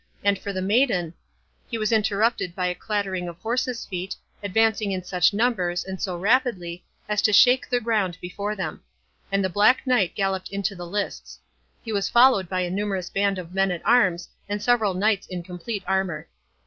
—And 0.23 0.39
for 0.39 0.51
the 0.51 0.63
maiden—" 0.63 1.13
He 1.69 1.77
was 1.77 1.91
interrupted 1.91 2.55
by 2.55 2.65
a 2.65 2.73
clattering 2.73 3.27
of 3.27 3.37
horses' 3.37 3.85
feet, 3.85 4.15
advancing 4.41 4.91
in 4.91 5.03
such 5.03 5.31
numbers, 5.31 5.85
and 5.85 6.01
so 6.01 6.17
rapidly, 6.17 6.83
as 7.07 7.21
to 7.21 7.31
shake 7.31 7.69
the 7.69 7.79
ground 7.79 8.17
before 8.19 8.55
them; 8.55 8.81
and 9.31 9.45
the 9.45 9.47
Black 9.47 9.85
Knight 9.85 10.15
galloped 10.15 10.49
into 10.49 10.75
the 10.75 10.87
lists. 10.87 11.37
He 11.83 11.93
was 11.93 12.09
followed 12.09 12.49
by 12.49 12.61
a 12.61 12.71
numerous 12.71 13.11
band 13.11 13.37
of 13.37 13.53
men 13.53 13.69
at 13.69 13.85
arms, 13.85 14.27
and 14.49 14.59
several 14.59 14.95
knights 14.95 15.27
in 15.27 15.43
complete 15.43 15.83
armour. 15.85 16.27